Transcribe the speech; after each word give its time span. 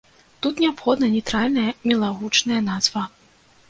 Тут 0.45 0.61
неабходна 0.63 1.11
нейтральная 1.17 1.71
мілагучная 1.93 2.61
назва. 2.75 3.09